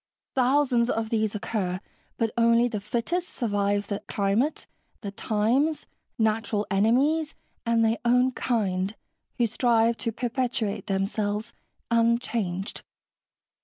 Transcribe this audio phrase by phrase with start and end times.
[0.33, 1.79] Thousands of these occur,
[2.17, 4.65] but only the fittest survive the climate,
[5.01, 5.85] the times,
[6.17, 7.35] natural enemies,
[7.67, 8.95] and their own kind,
[9.37, 11.53] who strive to perpetuate themselves
[11.91, 12.81] unchanged."